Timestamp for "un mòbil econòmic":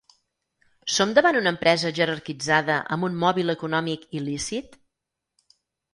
3.11-4.09